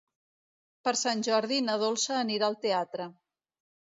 Per 0.87 0.93
Sant 1.01 1.19
Jordi 1.27 1.59
na 1.67 1.75
Dolça 1.83 2.17
anirà 2.21 2.47
al 2.49 2.57
teatre. 2.65 3.09